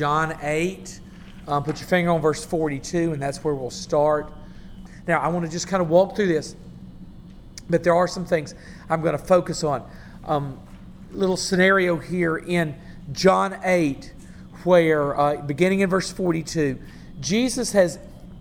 [0.00, 0.98] John 8.
[1.46, 4.32] Um, put your finger on verse 42, and that's where we'll start.
[5.06, 6.56] Now, I want to just kind of walk through this,
[7.68, 8.54] but there are some things
[8.88, 9.86] I'm going to focus on.
[10.24, 10.58] Um,
[11.12, 12.74] little scenario here in
[13.12, 14.10] John 8,
[14.64, 16.78] where uh, beginning in verse 42,
[17.20, 17.98] Jesus has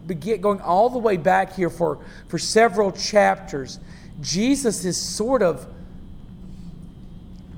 [0.08, 2.00] begin, going all the way back here for,
[2.30, 3.82] for several chapters.
[4.22, 5.68] Jesus is sort of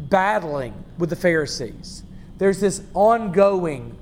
[0.10, 2.02] battling with the Pharisees.
[2.42, 3.96] There's this ongoing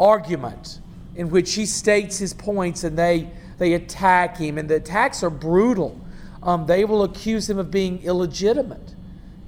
[0.00, 0.80] argument
[1.14, 5.30] in which he states his points and they, they attack him, and the attacks are
[5.30, 6.00] brutal.
[6.42, 8.96] Um, they will accuse him of being illegitimate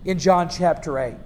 [0.05, 1.17] in John chapter 8.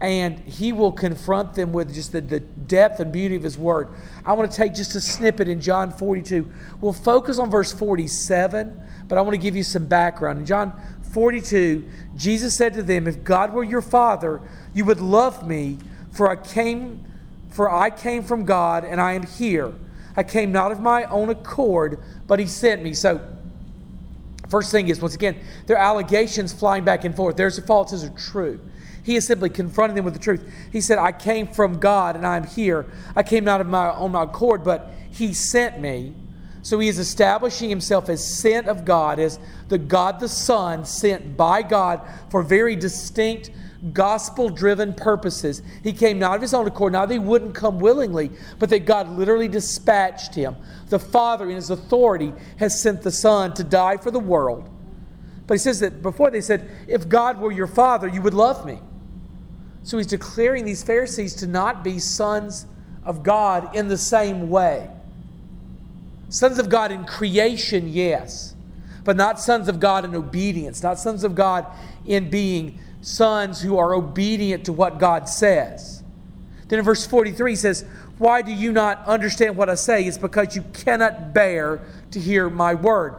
[0.00, 3.88] And he will confront them with just the, the depth and beauty of his word.
[4.24, 6.48] I want to take just a snippet in John 42.
[6.80, 10.38] We'll focus on verse 47, but I want to give you some background.
[10.38, 10.72] In John
[11.10, 11.84] 42,
[12.14, 14.40] Jesus said to them, If God were your father,
[14.72, 15.78] you would love me,
[16.12, 17.04] for I came
[17.50, 19.74] for I came from God and I am here.
[20.16, 22.94] I came not of my own accord, but he sent me.
[22.94, 23.20] So
[24.48, 27.36] first thing is once again, there are allegations flying back and forth.
[27.36, 28.60] There's the falses are true.
[29.04, 30.48] He is simply confronting them with the truth.
[30.70, 32.86] He said, I came from God and I am here.
[33.16, 36.14] I came not of my own accord, but he sent me.
[36.62, 41.36] So he is establishing himself as sent of God, as the God the Son sent
[41.36, 42.00] by God
[42.30, 43.50] for very distinct
[43.92, 45.62] gospel driven purposes.
[45.82, 49.08] He came not of his own accord, that he wouldn't come willingly, but that God
[49.08, 50.56] literally dispatched him.
[50.88, 54.68] The Father, in his authority, has sent the Son to die for the world.
[55.46, 58.64] But he says that before they said, If God were your Father, you would love
[58.64, 58.78] me.
[59.82, 62.66] So he's declaring these Pharisees to not be sons
[63.04, 64.88] of God in the same way.
[66.28, 68.54] Sons of God in creation, yes,
[69.04, 71.66] but not sons of God in obedience, not sons of God
[72.06, 76.02] in being sons who are obedient to what God says.
[76.68, 77.84] Then in verse 43 he says,
[78.16, 80.04] Why do you not understand what I say?
[80.04, 81.82] It's because you cannot bear
[82.12, 83.16] to hear my word.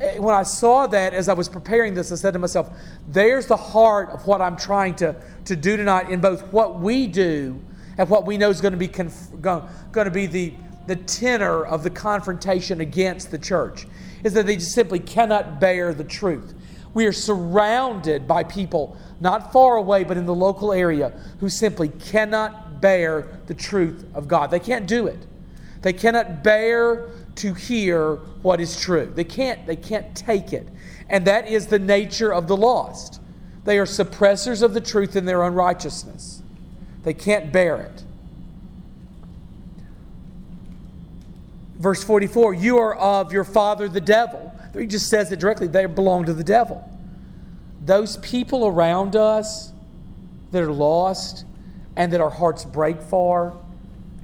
[0.00, 2.70] Eh, when I saw that as I was preparing this, I said to myself,
[3.08, 5.14] There's the heart of what I'm trying to,
[5.44, 7.60] to do tonight in both what we do
[7.98, 9.62] and what we know is going to be, conf- going,
[9.92, 10.54] to be the
[10.86, 13.86] the tenor of the confrontation against the church
[14.24, 16.54] is that they just simply cannot bear the truth.
[16.94, 21.88] We are surrounded by people not far away, but in the local area, who simply
[21.88, 24.50] cannot bear the truth of God.
[24.50, 25.26] They can't do it.
[25.82, 29.12] They cannot bear to hear what is true.
[29.14, 30.68] They can't, they can't take it.
[31.08, 33.20] And that is the nature of the lost.
[33.64, 36.42] They are suppressors of the truth in their unrighteousness.
[37.02, 38.02] They can't bear it.
[41.78, 44.52] Verse 44 You are of your father, the devil.
[44.76, 45.66] He just says it directly.
[45.66, 46.88] They belong to the devil.
[47.86, 49.72] Those people around us
[50.50, 51.44] that are lost
[51.96, 53.58] and that our hearts break for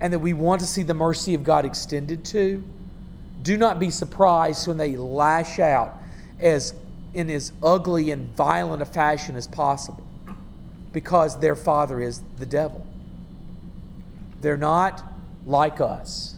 [0.01, 2.63] and that we want to see the mercy of God extended to,
[3.43, 5.99] do not be surprised when they lash out
[6.39, 6.75] as
[7.15, 10.07] in as ugly and violent a fashion as possible
[10.93, 12.87] because their father is the devil.
[14.41, 15.03] They're not
[15.47, 16.37] like us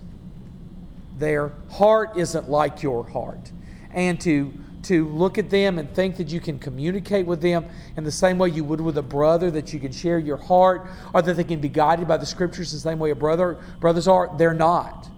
[1.19, 3.53] their heart isn't like your heart.
[3.93, 4.53] And to
[4.85, 8.39] to look at them and think that you can communicate with them in the same
[8.39, 11.45] way you would with a brother, that you can share your heart, or that they
[11.45, 15.09] can be guided by the scriptures the same way a brother brothers are, they're not.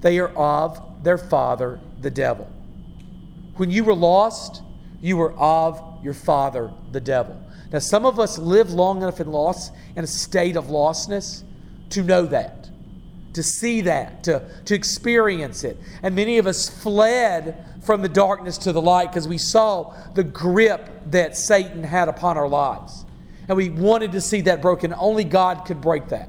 [0.00, 2.50] They are of their father, the devil.
[3.56, 4.62] When you were lost,
[5.00, 7.40] you were of your father, the devil.
[7.72, 11.44] Now, some of us live long enough in loss, in a state of lostness,
[11.90, 12.59] to know that
[13.34, 15.78] to see that, to, to experience it.
[16.02, 20.24] And many of us fled from the darkness to the light because we saw the
[20.24, 23.04] grip that Satan had upon our lives.
[23.48, 24.94] And we wanted to see that broken.
[24.96, 26.28] Only God could break that.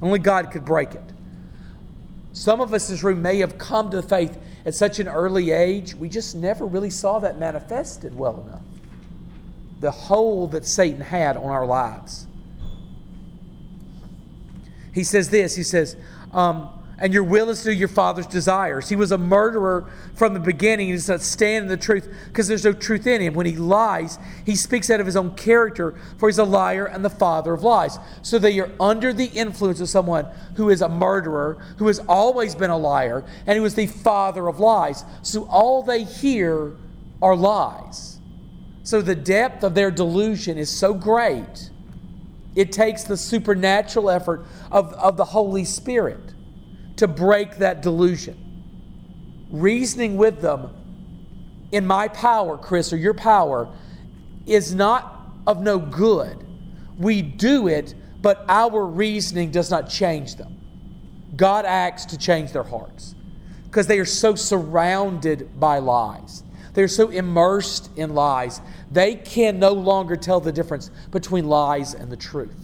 [0.00, 1.02] Only God could break it.
[2.32, 5.50] Some of us in this room may have come to faith at such an early
[5.50, 8.62] age, we just never really saw that manifested well enough.
[9.80, 12.26] The hold that Satan had on our lives.
[14.94, 15.96] He says this He says,
[16.32, 16.68] um,
[17.02, 18.88] and your will is to do your father's desires.
[18.88, 20.86] He was a murderer from the beginning.
[20.86, 23.34] He does not stand in the truth because there's no truth in him.
[23.34, 27.04] When he lies, he speaks out of his own character, for he's a liar and
[27.04, 27.98] the father of lies.
[28.22, 32.54] So that you're under the influence of someone who is a murderer, who has always
[32.54, 35.04] been a liar, and who is the father of lies.
[35.22, 36.70] So all they hear
[37.20, 38.20] are lies.
[38.84, 41.70] So the depth of their delusion is so great
[42.54, 46.34] it takes the supernatural effort of, of the Holy Spirit
[46.96, 48.38] to break that delusion.
[49.50, 50.70] Reasoning with them
[51.72, 53.68] in my power, Chris, or your power,
[54.46, 56.46] is not of no good.
[56.98, 60.58] We do it, but our reasoning does not change them.
[61.34, 63.14] God acts to change their hearts
[63.64, 66.42] because they are so surrounded by lies.
[66.74, 68.60] They're so immersed in lies,
[68.92, 72.54] they can no longer tell the difference between lies and the truth.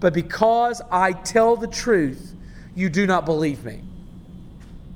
[0.00, 2.34] But because I tell the truth,
[2.74, 3.80] you do not believe me.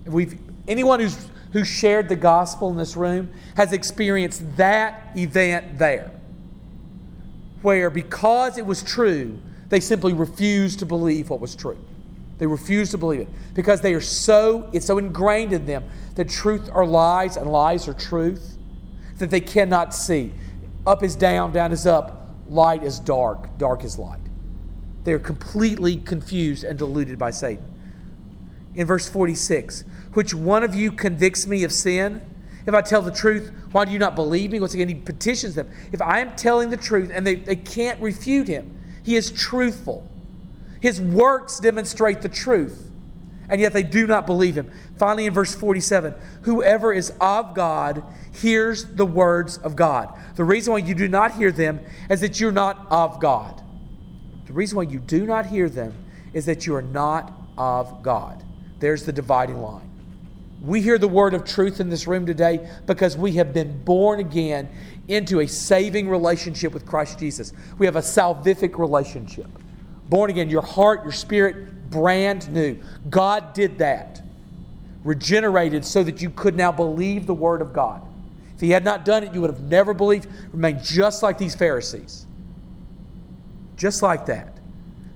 [0.04, 6.10] We've, anyone who's, who shared the gospel in this room has experienced that event there,
[7.62, 9.38] where because it was true,
[9.70, 11.78] they simply refused to believe what was true.
[12.36, 15.84] They refuse to believe it because they are so, it's so ingrained in them
[16.16, 18.57] that truth are lies and lies are truth
[19.18, 20.32] that they cannot see.
[20.86, 24.20] Up is down, down is up, light is dark, dark is light.
[25.04, 27.64] They are completely confused and deluded by Satan.
[28.74, 29.84] In verse 46,
[30.14, 32.20] which one of you convicts me of sin?
[32.66, 34.60] If I tell the truth, why do you not believe me?
[34.60, 35.70] Once again, he petitions them.
[35.92, 40.06] If I am telling the truth and they, they can't refute him, he is truthful.
[40.80, 42.87] His works demonstrate the truth,
[43.48, 44.70] and yet they do not believe him.
[44.96, 48.02] Finally, in verse 47, whoever is of God
[48.32, 50.16] hears the words of God.
[50.36, 51.80] The reason why you do not hear them
[52.10, 53.62] is that you're not of God.
[54.46, 55.94] The reason why you do not hear them
[56.32, 58.42] is that you are not of God.
[58.78, 59.88] There's the dividing line.
[60.62, 64.20] We hear the word of truth in this room today because we have been born
[64.20, 64.68] again
[65.06, 67.52] into a saving relationship with Christ Jesus.
[67.78, 69.46] We have a salvific relationship.
[70.08, 72.78] Born again, your heart, your spirit, brand new.
[73.10, 74.22] God did that.
[75.04, 78.02] Regenerated so that you could now believe the word of God.
[78.54, 81.54] If he had not done it, you would have never believed, remained just like these
[81.54, 82.26] Pharisees.
[83.76, 84.58] Just like that.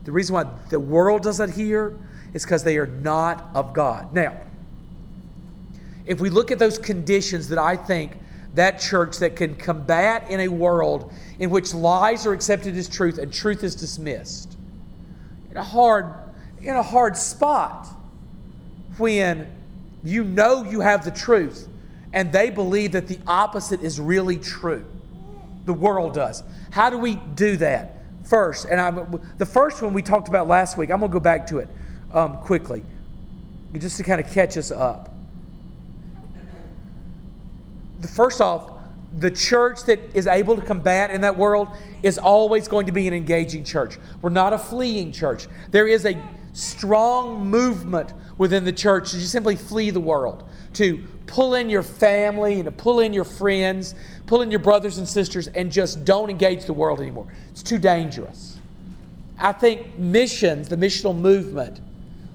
[0.04, 1.98] The reason why the world doesn't hear
[2.32, 4.12] is because they are not of God.
[4.12, 4.36] Now,
[6.06, 8.12] if we look at those conditions that I think
[8.54, 13.18] that church that can combat in a world in which lies are accepted as truth
[13.18, 14.56] and truth is dismissed,
[15.52, 16.14] in a hard,
[16.62, 17.86] in a hard spot
[18.96, 19.46] when
[20.02, 21.68] you know you have the truth
[22.14, 24.84] and they believe that the opposite is really true.
[25.66, 26.42] The world does.
[26.70, 27.98] How do we do that?
[28.24, 31.20] First, and I'm, the first one we talked about last week, I'm going to go
[31.20, 31.68] back to it
[32.14, 32.82] um, quickly,
[33.76, 35.12] just to kind of catch us up.
[38.00, 38.70] The first off,
[39.18, 41.68] the church that is able to combat in that world
[42.02, 43.98] is always going to be an engaging church.
[44.20, 45.46] We're not a fleeing church.
[45.70, 46.20] There is a
[46.52, 52.54] strong movement within the church to simply flee the world, to pull in your family
[52.54, 53.94] and to pull in your friends,
[54.26, 57.26] pull in your brothers and sisters, and just don't engage the world anymore.
[57.50, 58.58] It's too dangerous.
[59.38, 61.80] I think missions, the missional movement,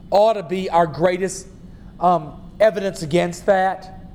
[0.10, 1.48] ought to be our greatest
[2.00, 4.06] um, evidence against that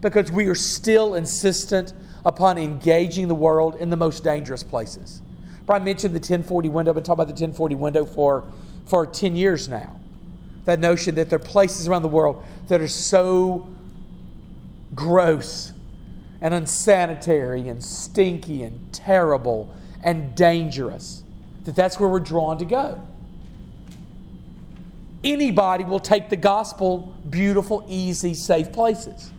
[0.00, 1.92] because we are still insistent
[2.26, 5.22] upon engaging the world in the most dangerous places.
[5.68, 6.90] I mentioned the 1040 window.
[6.90, 8.44] I've been talking about the 1040 window for,
[8.84, 9.98] for 10 years now.
[10.64, 13.68] That notion that there are places around the world that are so
[14.94, 15.72] gross
[16.40, 19.72] and unsanitary and stinky and terrible
[20.02, 21.22] and dangerous
[21.64, 23.00] that that's where we're drawn to go.
[25.22, 29.32] Anybody will take the gospel beautiful, easy, safe places.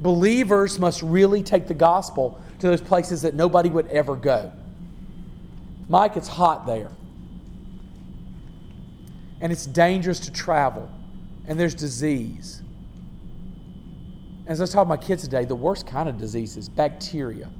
[0.00, 4.52] Believers must really take the gospel to those places that nobody would ever go.
[5.88, 6.90] Mike, it's hot there.
[9.40, 10.90] And it's dangerous to travel.
[11.46, 12.62] And there's disease.
[14.46, 17.50] As I was talking to my kids today, the worst kind of disease is bacteria.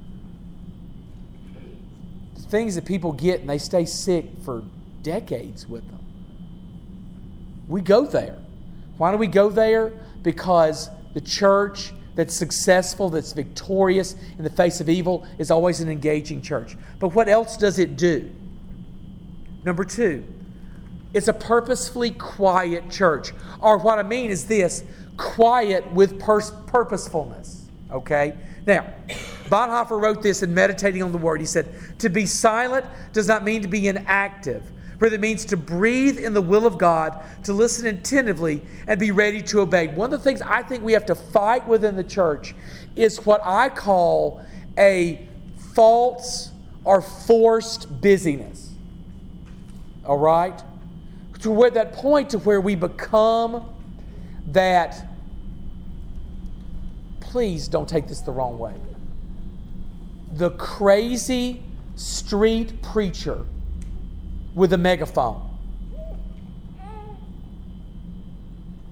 [2.35, 4.63] The things that people get and they stay sick for
[5.01, 5.99] decades with them.
[7.67, 8.37] We go there.
[8.97, 9.93] Why do we go there?
[10.23, 15.87] Because the church that's successful, that's victorious in the face of evil, is always an
[15.87, 16.75] engaging church.
[16.99, 18.29] But what else does it do?
[19.63, 20.25] Number two,
[21.13, 23.31] it's a purposefully quiet church.
[23.61, 24.83] Or what I mean is this
[25.15, 27.69] quiet with pers- purposefulness.
[27.89, 28.35] Okay?
[28.67, 28.87] Now,
[29.45, 31.39] Bonhoeffer wrote this in Meditating on the Word.
[31.39, 35.57] He said, To be silent does not mean to be inactive but it means to
[35.57, 39.87] breathe in the will of God, to listen attentively, and be ready to obey.
[39.87, 42.53] One of the things I think we have to fight within the church
[42.97, 44.45] is what I call
[44.77, 45.27] a
[45.73, 46.51] false
[46.83, 48.71] or forced busyness.
[50.05, 50.61] All right?
[51.41, 53.63] To where that point to where we become
[54.47, 55.07] that,
[57.21, 58.73] please don't take this the wrong way.
[60.33, 61.63] The crazy
[61.95, 63.45] street preacher
[64.59, 65.41] with a megaphone.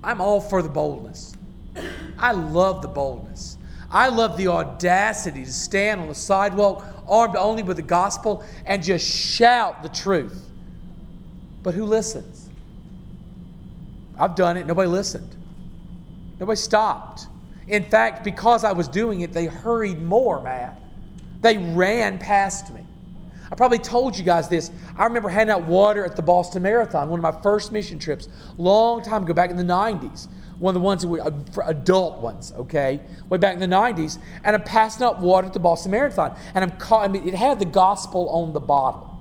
[0.01, 1.35] I'm all for the boldness.
[2.17, 3.57] I love the boldness.
[3.91, 8.81] I love the audacity to stand on the sidewalk, armed only with the gospel, and
[8.81, 10.49] just shout the truth.
[11.63, 12.49] But who listens?
[14.17, 15.35] I've done it, nobody listened.
[16.39, 17.27] Nobody stopped.
[17.67, 20.79] In fact, because I was doing it, they hurried more, Matt.
[21.41, 22.86] They ran past me.
[23.51, 24.71] I probably told you guys this.
[24.97, 28.27] I remember handing out water at the Boston Marathon, one of my first mission trips,
[28.57, 30.27] long time ago, back in the 90s.
[30.59, 31.21] One of the ones that were
[31.67, 32.99] adult ones, okay,
[33.29, 34.17] way back in the 90s.
[34.43, 36.35] And I'm passing out water at the Boston Marathon.
[36.55, 39.19] And I'm calling, I mean, it had the gospel on the bottle,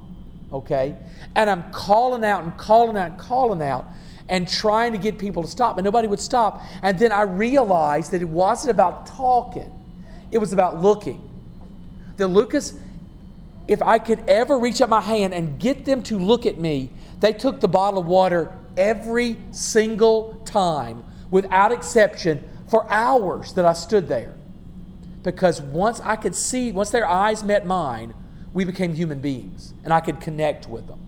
[0.50, 0.96] okay?
[1.34, 3.84] And I'm calling out and calling out and calling out
[4.28, 6.62] and trying to get people to stop, and nobody would stop.
[6.82, 9.70] And then I realized that it wasn't about talking,
[10.30, 11.22] it was about looking.
[12.16, 12.72] That Lucas,
[13.68, 16.90] if I could ever reach out my hand and get them to look at me,
[17.20, 23.72] they took the bottle of water every single time, without exception, for hours that I
[23.72, 24.34] stood there.
[25.22, 28.14] Because once I could see, once their eyes met mine,
[28.52, 31.00] we became human beings, and I could connect with them.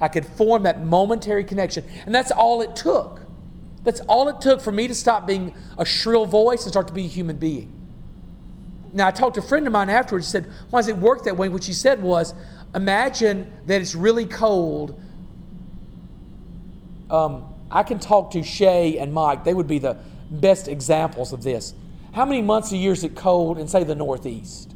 [0.00, 1.84] I could form that momentary connection.
[2.04, 3.20] And that's all it took.
[3.84, 6.92] That's all it took for me to stop being a shrill voice and start to
[6.92, 7.81] be a human being.
[8.92, 10.26] Now, I talked to a friend of mine afterwards.
[10.26, 11.48] He said, Why does it work that way?
[11.48, 12.34] What she said was,
[12.74, 15.00] Imagine that it's really cold.
[17.10, 19.44] Um, I can talk to Shay and Mike.
[19.44, 19.98] They would be the
[20.30, 21.74] best examples of this.
[22.12, 24.74] How many months a year is it cold in, say, the Northeast?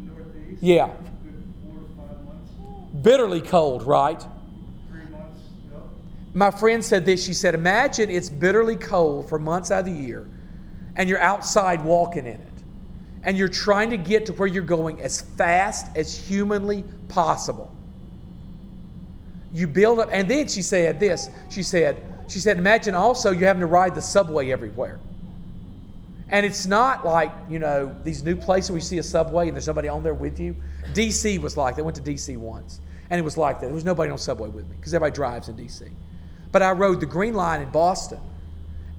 [0.00, 0.62] Northeast?
[0.62, 0.86] Yeah.
[0.86, 2.50] Four to five months.
[3.02, 4.22] Bitterly cold, right?
[6.36, 7.24] My friend said this.
[7.24, 10.28] She said, Imagine it's bitterly cold for months out of the year,
[10.94, 12.55] and you're outside walking in it,
[13.26, 17.70] and you're trying to get to where you're going as fast as humanly possible.
[19.52, 21.28] You build up, and then she said this.
[21.50, 25.00] She said, she said, imagine also you're having to ride the subway everywhere.
[26.28, 29.56] And it's not like, you know, these new places where you see a subway and
[29.56, 30.56] there's somebody on there with you.
[30.92, 32.80] DC was like, they went to DC once.
[33.10, 33.66] And it was like that.
[33.66, 35.88] There was nobody on subway with me because everybody drives in DC.
[36.52, 38.20] But I rode the Green Line in Boston,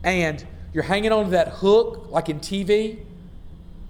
[0.03, 2.99] and you're hanging onto that hook, like in TV,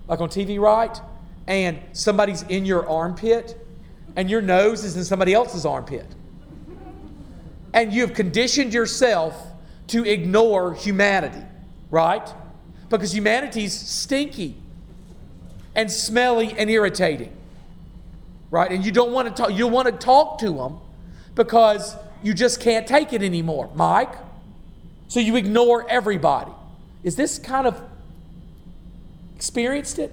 [0.07, 0.99] like on TV, right?
[1.47, 3.57] And somebody's in your armpit,
[4.15, 6.05] and your nose is in somebody else's armpit.
[7.73, 9.35] And you've conditioned yourself
[9.87, 11.43] to ignore humanity,
[11.89, 12.27] right?
[12.89, 14.55] Because humanity's stinky
[15.75, 17.35] and smelly and irritating,
[18.49, 18.71] right?
[18.71, 19.53] And you don't want to talk.
[19.53, 20.79] You want to talk to them
[21.35, 24.13] because you just can't take it anymore, Mike.
[25.07, 26.51] So you ignore everybody.
[27.03, 27.81] Is this kind of
[29.37, 30.11] experienced it?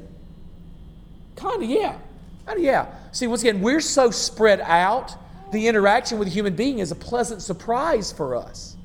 [1.35, 1.97] Kind of, yeah.
[2.45, 2.95] Kind of, yeah.
[3.11, 5.17] See, once again, we're so spread out,
[5.51, 8.77] the interaction with a human being is a pleasant surprise for us.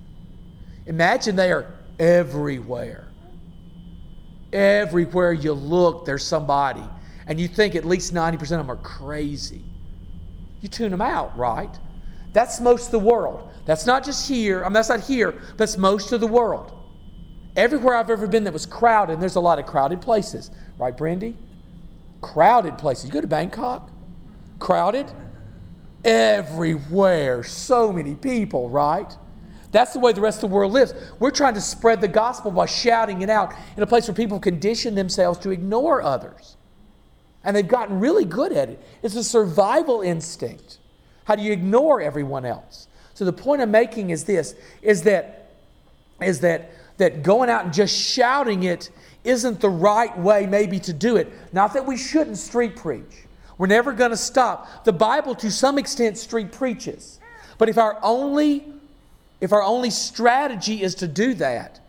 [0.86, 3.10] Imagine they are everywhere.
[4.54, 6.86] Everywhere you look, there's somebody.
[7.28, 9.66] And you think at least 90% of them are crazy.
[10.62, 11.78] You tune them out, right?
[12.32, 13.52] That's most of the world.
[13.66, 14.62] That's not just here.
[14.62, 16.79] I mean, that's not here, that's most of the world.
[17.56, 20.96] Everywhere I've ever been that was crowded, and there's a lot of crowded places, right,
[20.96, 21.36] Brandy?
[22.22, 23.06] Crowded places.
[23.06, 23.90] You go to Bangkok?
[24.60, 25.12] Crowded?
[26.06, 27.44] Everywhere.
[27.44, 29.16] So many people, right?
[29.72, 30.94] That's the way the rest of the world lives.
[31.20, 34.40] We're trying to spread the gospel by shouting it out in a place where people
[34.40, 36.58] condition themselves to ignore others.
[37.44, 38.84] And they've gotten really good at it.
[39.04, 40.80] It's a survival instinct.
[41.26, 42.88] How do you ignore everyone else?
[43.14, 45.52] So the point I'm making is this is that
[46.22, 48.92] is that that going out and just shouting it
[49.24, 51.32] isn't the right way maybe to do it.
[51.52, 53.26] Not that we shouldn't street preach.
[53.58, 54.86] We're never going to stop.
[54.86, 57.20] The Bible to some extent street preaches.
[57.58, 58.66] But if our only
[59.42, 61.80] if our only strategy is to do that,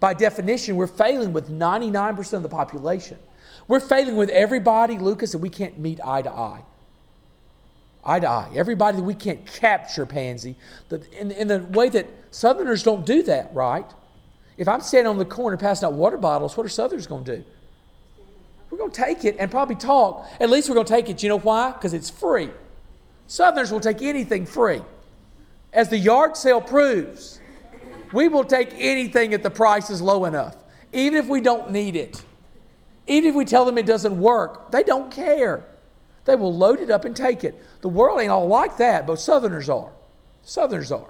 [0.00, 3.18] by definition we're failing with 99% of the population.
[3.68, 6.62] We're failing with everybody, Lucas, and we can't meet eye to eye
[8.06, 8.50] eye to eye.
[8.54, 10.56] Everybody that we can't capture, Pansy,
[11.18, 13.86] in, in the way that Southerners don't do that, right?
[14.56, 17.36] If I'm standing on the corner passing out water bottles, what are Southerners going to
[17.38, 17.44] do?
[18.70, 20.26] We're going to take it and probably talk.
[20.40, 21.22] At least we're going to take it.
[21.22, 21.72] You know why?
[21.72, 22.50] Because it's free.
[23.26, 24.80] Southerners will take anything free.
[25.72, 27.40] As the yard sale proves,
[28.12, 30.56] we will take anything if the price is low enough,
[30.92, 32.24] even if we don't need it.
[33.06, 35.64] Even if we tell them it doesn't work, they don't care.
[36.24, 37.62] They will load it up and take it.
[37.82, 39.90] The world ain't all like that, but Southerners are.
[40.42, 41.08] Southerners are.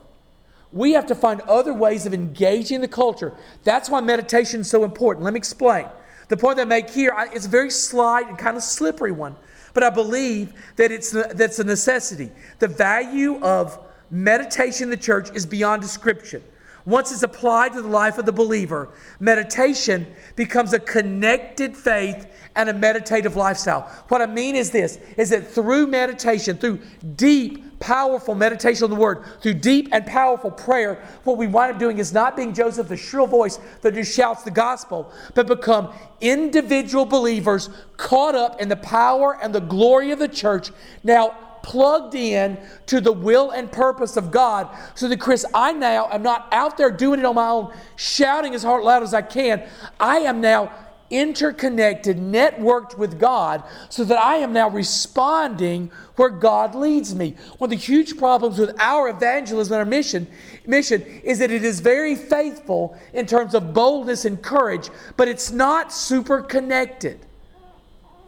[0.72, 3.32] We have to find other ways of engaging the culture.
[3.64, 5.24] That's why meditation is so important.
[5.24, 5.86] Let me explain.
[6.28, 9.36] The point I make here is a very slight and kind of slippery one,
[9.74, 12.32] but I believe that it's that's a necessity.
[12.58, 13.78] The value of
[14.10, 16.42] meditation in the church is beyond description.
[16.86, 18.88] Once it's applied to the life of the believer,
[19.18, 23.82] meditation becomes a connected faith and a meditative lifestyle.
[24.08, 26.78] What I mean is this is that through meditation, through
[27.16, 31.78] deep, powerful meditation on the word, through deep and powerful prayer, what we wind up
[31.78, 35.92] doing is not being Joseph, the shrill voice that just shouts the gospel, but become
[36.20, 40.70] individual believers caught up in the power and the glory of the church.
[41.02, 41.36] Now,
[41.66, 42.56] plugged in
[42.86, 44.68] to the will and purpose of God.
[44.94, 48.54] So that, Chris, I now am not out there doing it on my own, shouting
[48.54, 49.64] as hard loud as I can.
[49.98, 50.72] I am now
[51.10, 57.34] interconnected, networked with God, so that I am now responding where God leads me.
[57.58, 60.28] One of the huge problems with our evangelism and our mission,
[60.68, 65.50] mission is that it is very faithful in terms of boldness and courage, but it's
[65.50, 67.18] not super connected.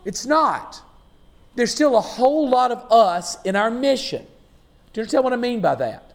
[0.05, 0.83] It's not
[1.59, 4.23] there's still a whole lot of us in our mission.
[4.93, 6.15] Do you understand what I mean by that?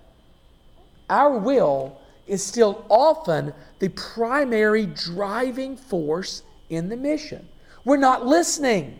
[1.09, 7.45] Our will is still often the primary driving force in the mission.
[7.83, 8.97] We're not listening.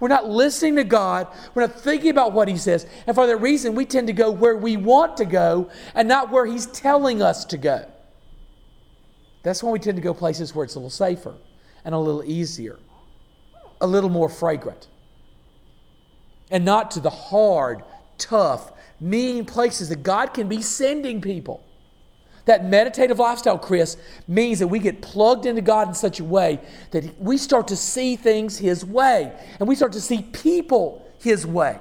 [0.00, 1.28] We're not listening to God.
[1.54, 2.84] We're not thinking about what He says.
[3.06, 6.32] And for that reason, we tend to go where we want to go and not
[6.32, 7.88] where He's telling us to go.
[9.44, 11.36] That's when we tend to go places where it's a little safer
[11.84, 12.76] and a little easier,
[13.80, 14.88] a little more fragrant
[16.50, 17.82] and not to the hard,
[18.18, 21.62] tough, mean places that God can be sending people.
[22.46, 23.96] That meditative lifestyle, Chris,
[24.28, 26.60] means that we get plugged into God in such a way
[26.92, 31.44] that we start to see things His way and we start to see people His
[31.44, 31.80] way.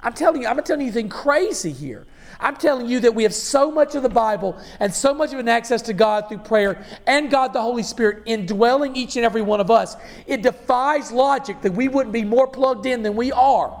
[0.00, 2.06] I'm telling you, I'm not telling you anything crazy here.
[2.40, 5.38] I'm telling you that we have so much of the Bible and so much of
[5.38, 9.42] an access to God through prayer and God the Holy Spirit indwelling each and every
[9.42, 9.96] one of us.
[10.26, 13.80] It defies logic that we wouldn't be more plugged in than we are.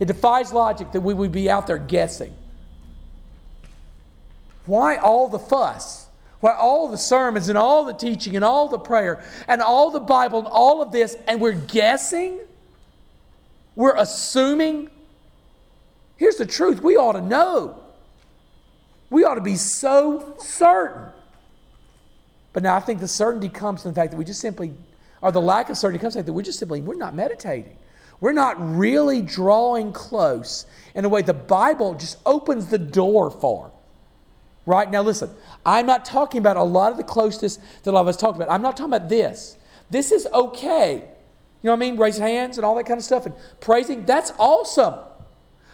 [0.00, 2.34] It defies logic that we would be out there guessing.
[4.66, 6.06] Why all the fuss?
[6.40, 10.00] Why all the sermons and all the teaching and all the prayer and all the
[10.00, 12.38] Bible and all of this, and we're guessing?
[13.74, 14.90] We're assuming
[16.18, 17.80] Here's the truth we ought to know.
[19.08, 21.12] We ought to be so certain.
[22.52, 24.74] But now I think the certainty comes from the fact that we just simply,
[25.22, 27.14] or the lack of certainty comes from the fact that we're just simply, we're not
[27.14, 27.76] meditating.
[28.20, 33.70] We're not really drawing close in a way the Bible just opens the door for.
[34.66, 34.90] Right?
[34.90, 35.30] Now listen,
[35.64, 38.52] I'm not talking about a lot of the closeness that I was talking about.
[38.52, 39.56] I'm not talking about this.
[39.88, 40.94] This is okay.
[40.94, 41.96] You know what I mean?
[41.96, 44.04] Raise hands and all that kind of stuff and praising.
[44.04, 44.94] That's awesome.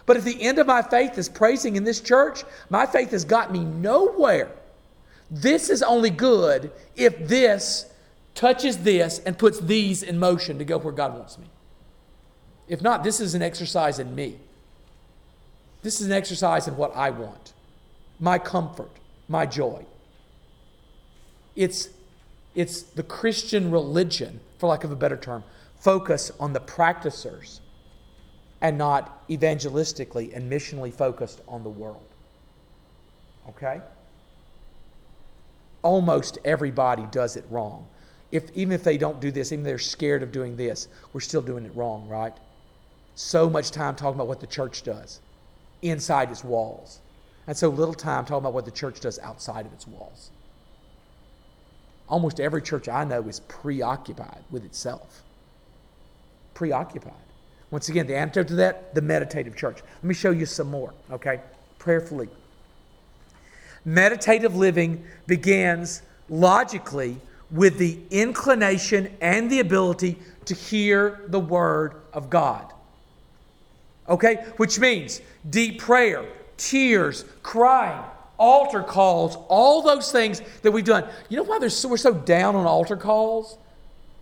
[0.06, 3.24] But if the end of my faith is praising in this church, my faith has
[3.24, 4.50] got me nowhere.
[5.30, 7.86] This is only good if this
[8.34, 11.46] touches this and puts these in motion to go where God wants me.
[12.68, 14.38] If not, this is an exercise in me.
[15.82, 17.52] This is an exercise in what I want,
[18.18, 18.90] my comfort,
[19.28, 19.84] my joy.
[21.54, 21.88] It's,
[22.54, 25.44] it's the Christian religion, for lack of a better term,
[25.78, 27.60] focus on the practicers
[28.64, 32.09] and not evangelistically and missionally focused on the world.
[33.50, 33.83] Okay?
[35.83, 37.87] Almost everybody does it wrong.
[38.33, 41.20] If, even if they don't do this, even if they're scared of doing this, we're
[41.20, 42.33] still doing it wrong, right?
[43.14, 45.20] So much time talking about what the church does
[45.83, 47.00] inside its walls,
[47.46, 50.31] and so little time talking about what the church does outside of its walls.
[52.09, 55.22] Almost every church I know is preoccupied with itself.
[56.55, 57.23] Preoccupied.
[57.74, 59.82] Once again, the antidote to that, the meditative church.
[59.96, 61.40] Let me show you some more, okay?
[61.80, 62.28] Prayerfully.
[63.84, 67.16] Meditative living begins logically
[67.50, 72.72] with the inclination and the ability to hear the word of God.
[74.08, 74.37] Okay?
[74.56, 76.24] Which means deep prayer,
[76.56, 78.04] tears, crying,
[78.38, 81.08] altar calls, all those things that we've done.
[81.28, 83.58] You know why so, we're so down on altar calls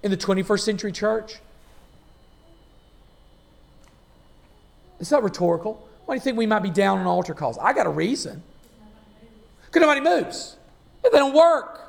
[0.02, 1.34] in the 21st century church?
[5.02, 5.84] It's not rhetorical.
[6.06, 7.58] Why do you think we might be down on altar calls?
[7.58, 8.40] I got a reason.
[9.66, 10.56] Because nobody moves.
[11.02, 11.80] They don't work.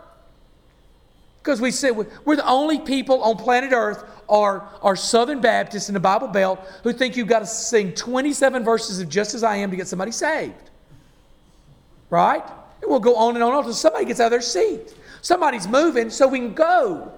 [1.40, 5.94] Because we said we're the only people on planet Earth are, are Southern Baptists in
[5.94, 9.58] the Bible Belt who think you've got to sing 27 verses of Just As I
[9.58, 10.72] Am to get somebody saved.
[12.10, 12.44] Right?
[12.82, 14.96] It will go on and on until somebody gets out of their seat.
[15.22, 17.12] Somebody's moving so we can go.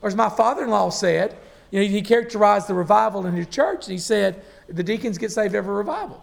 [0.00, 1.36] Or as my father in law said,
[1.72, 3.86] you know, he characterized the revival in his church.
[3.86, 6.22] And he said, the deacons get saved every revival.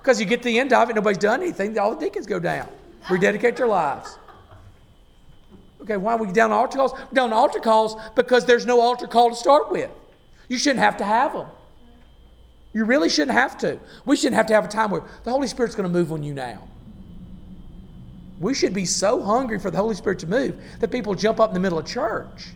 [0.00, 2.38] Because you get to the end of it, nobody's done anything, all the deacons go
[2.38, 2.68] down,
[3.10, 4.18] rededicate their lives.
[5.80, 6.92] Okay, why are we down altar calls?
[6.92, 9.90] We're down altar calls because there's no altar call to start with.
[10.48, 11.46] You shouldn't have to have them.
[12.74, 13.78] You really shouldn't have to.
[14.04, 16.22] We shouldn't have to have a time where the Holy Spirit's going to move on
[16.22, 16.68] you now.
[18.40, 21.50] We should be so hungry for the Holy Spirit to move that people jump up
[21.50, 22.48] in the middle of church.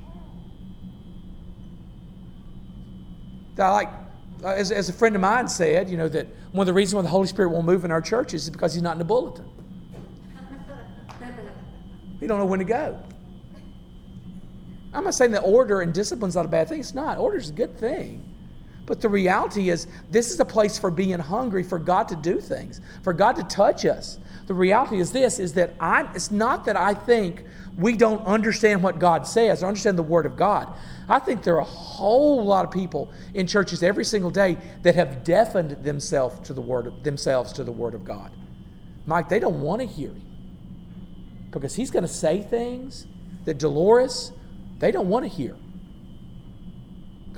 [3.59, 3.89] That like,
[4.45, 6.95] uh, as, as a friend of mine said, you know, that one of the reasons
[6.95, 9.05] why the Holy Spirit won't move in our churches is because he's not in the
[9.05, 9.47] bulletin.
[12.21, 13.03] He don't know when to go.
[14.95, 16.79] I'm not saying that order and discipline's not a bad thing.
[16.79, 17.19] It's not.
[17.19, 18.25] Order's a good thing.
[18.87, 22.41] But the reality is, this is a place for being hungry for God to do
[22.41, 24.19] things, for God to touch us.
[24.47, 26.07] The reality is this: is that I'm.
[26.15, 27.45] It's not that I think
[27.79, 30.71] we don't understand what God says or understand the Word of God.
[31.09, 34.95] I think there are a whole lot of people in churches every single day that
[34.97, 38.33] have deafened themselves to the Word of, themselves to the Word of God.
[39.07, 40.23] Mike, they don't want to hear Him
[41.51, 43.07] because He's going to say things
[43.45, 44.33] that Dolores
[44.79, 45.57] they don't want to hear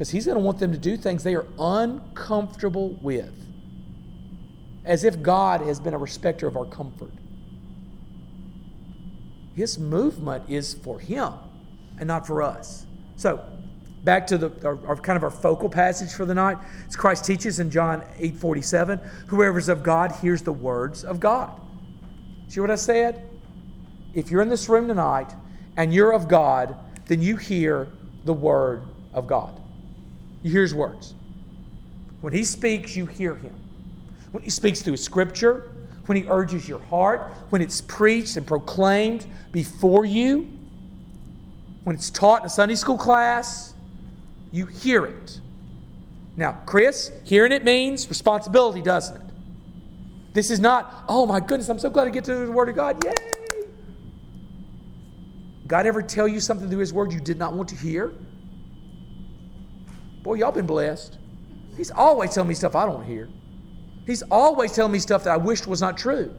[0.00, 3.34] because he's going to want them to do things they are uncomfortable with,
[4.82, 7.12] as if God has been a respecter of our comfort.
[9.60, 11.34] His movement is for him
[11.98, 12.86] and not for us.
[13.16, 13.44] So,
[14.04, 16.56] back to the our, our, kind of our focal passage for the night.
[16.86, 21.20] It's Christ teaches in John 8 47, whoever is of God hears the words of
[21.20, 21.60] God.
[22.48, 23.28] See what I said?
[24.14, 25.30] If you're in this room tonight
[25.76, 27.86] and you're of God, then you hear
[28.24, 29.60] the word of God.
[30.42, 31.12] You hear his words.
[32.22, 33.52] When he speaks, you hear him.
[34.32, 35.70] When he speaks through scripture,
[36.10, 40.50] when he urges your heart, when it's preached and proclaimed before you,
[41.84, 43.74] when it's taught in a Sunday school class,
[44.50, 45.38] you hear it.
[46.36, 49.22] Now, Chris, hearing it means responsibility, doesn't it?
[50.32, 52.74] This is not, oh my goodness, I'm so glad to get to the Word of
[52.74, 53.04] God.
[53.04, 53.14] Yay!
[55.68, 58.12] God ever tell you something through His Word you did not want to hear?
[60.24, 61.18] Boy, y'all been blessed.
[61.76, 63.28] He's always telling me stuff I don't hear.
[64.10, 66.34] He's always telling me stuff that I wished was not true.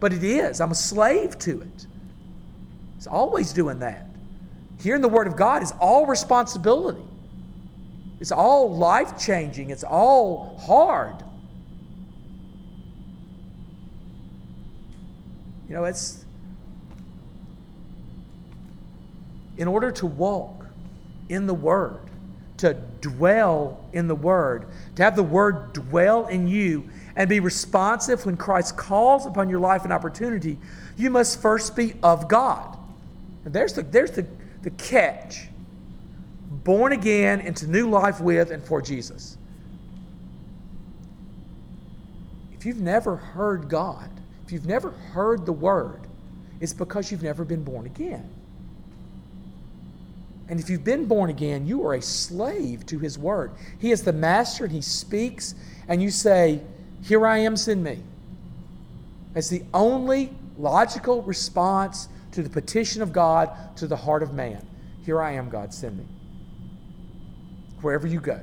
[0.00, 0.60] But it is.
[0.60, 1.86] I'm a slave to it.
[2.96, 4.08] He's always doing that.
[4.80, 7.04] Hearing the Word of God is all responsibility.
[8.18, 9.70] It's all life changing.
[9.70, 11.14] It's all hard.
[15.68, 16.24] You know, it's
[19.58, 20.66] in order to walk
[21.28, 22.00] in the Word,
[22.58, 28.24] to dwell in the Word, to have the Word dwell in you and be responsive
[28.26, 30.58] when Christ calls upon your life and opportunity,
[30.96, 32.76] you must first be of God.
[33.44, 34.26] And there's the, there's the,
[34.62, 35.48] the catch.
[36.48, 39.36] Born again into new life with and for Jesus.
[42.54, 44.08] If you've never heard God,
[44.46, 46.00] if you've never heard the Word,
[46.60, 48.28] it's because you've never been born again.
[50.54, 53.50] And if you've been born again, you are a slave to His Word.
[53.80, 55.56] He is the master and He speaks,
[55.88, 56.60] and you say,
[57.02, 57.98] Here I am, send me.
[59.34, 64.64] It's the only logical response to the petition of God to the heart of man.
[65.04, 66.04] Here I am, God, send me.
[67.80, 68.40] Wherever you go,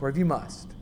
[0.00, 0.73] wherever you must.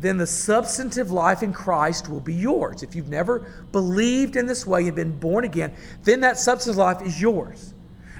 [0.00, 2.82] Then the substantive life in Christ will be yours.
[2.82, 7.02] If you've never believed in this way and been born again, then that substantive life
[7.02, 7.74] is yours.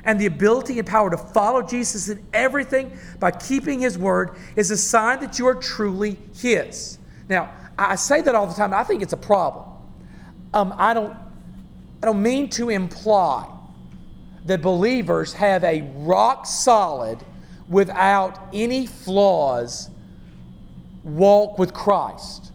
[0.05, 4.71] And the ability and power to follow Jesus in everything by keeping his word is
[4.71, 6.99] a sign that you are truly his.
[7.29, 8.73] Now, I say that all the time.
[8.75, 9.67] I think it's a problem.
[10.55, 11.13] Um, I, don't,
[12.03, 13.47] I don't mean to imply
[14.47, 17.23] that believers have a rock solid,
[17.69, 19.91] without any flaws
[21.17, 22.53] walk with Christ.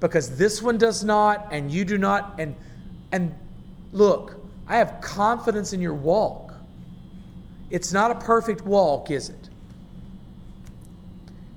[0.00, 2.56] Because this one does not and you do not and
[3.12, 3.34] and
[3.92, 6.54] look I have confidence in your walk.
[7.70, 9.48] It's not a perfect walk is it?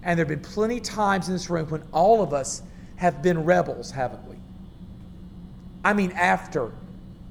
[0.04, 2.62] And there have been plenty of times in this room when all of us
[2.98, 4.36] have been rebels haven't we?
[5.84, 6.72] I mean after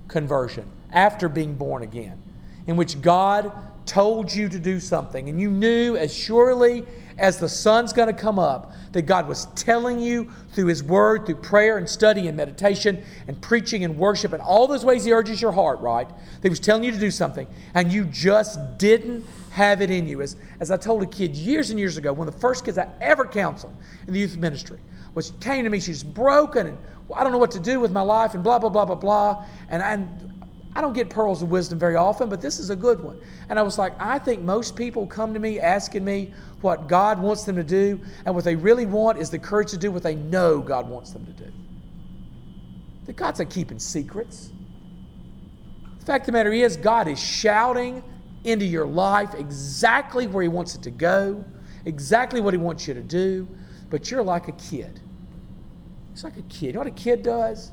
[0.08, 2.20] conversion after being born again
[2.66, 3.52] in which God
[3.86, 6.84] told you to do something and you knew as surely
[7.18, 11.27] as the sun's going to come up that God was telling you through His Word,
[11.27, 15.12] through prayer and study and meditation and preaching and worship and all those ways He
[15.12, 16.09] urges your heart, right?
[16.09, 20.09] That He was telling you to do something and you just didn't have it in
[20.09, 20.22] you.
[20.22, 22.79] As, as I told a kid years and years ago, one of the first kids
[22.79, 23.74] I ever counseled
[24.07, 24.79] in the youth ministry
[25.14, 27.92] was came to me, she's broken and well, I don't know what to do with
[27.92, 29.44] my life and blah, blah, blah, blah, blah.
[29.68, 30.33] And, and
[30.76, 33.20] I don't get pearls of wisdom very often, but this is a good one.
[33.48, 37.20] And I was like, I think most people come to me asking me what God
[37.20, 40.02] wants them to do, and what they really want is the courage to do what
[40.02, 41.52] they know God wants them to do.
[43.06, 44.50] That God's not keeping secrets.
[46.00, 48.02] The fact of the matter is, God is shouting
[48.42, 51.44] into your life exactly where He wants it to go,
[51.84, 53.46] exactly what He wants you to do,
[53.90, 55.00] but you're like a kid.
[56.12, 56.66] It's like a kid.
[56.66, 57.70] You know what a kid does?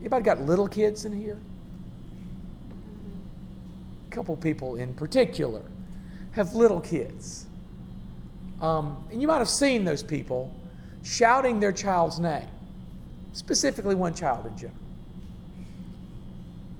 [0.00, 1.38] Anybody got little kids in here?
[4.08, 5.62] A couple people in particular
[6.32, 7.46] have little kids.
[8.60, 10.52] Um, and you might have seen those people
[11.02, 12.48] shouting their child's name,
[13.32, 14.76] specifically one child in general.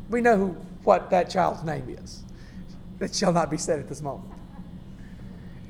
[0.08, 0.46] We know who,
[0.82, 2.22] what that child's name is.
[2.98, 4.30] That shall not be said at this moment.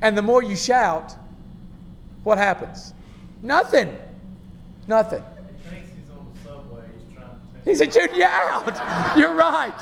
[0.02, 1.14] And the more you shout,
[2.24, 2.94] what happens?
[3.42, 3.96] Nothing.
[4.88, 5.22] Nothing.
[7.78, 7.84] To.
[7.84, 9.16] He's a junior out.
[9.16, 9.74] You're right.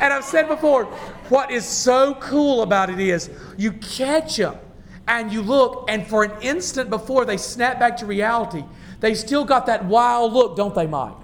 [0.00, 0.84] And I've said before,
[1.28, 4.58] what is so cool about it is you catch them
[5.06, 8.64] and you look, and for an instant before they snap back to reality,
[9.00, 11.14] they still got that wild look, don't they, Mike?